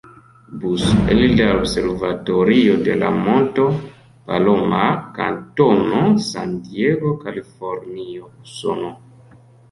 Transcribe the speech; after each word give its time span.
Bus 0.61 0.83
elde 1.15 1.35
la 1.49 1.57
Observatorio 1.57 2.77
de 2.87 2.95
la 3.01 3.11
Monto 3.25 3.65
Palomar, 4.31 4.87
kantono 5.17 6.01
San 6.29 6.55
Diego, 6.71 7.11
Kalifornio, 7.25 8.31
Usono. 8.47 8.91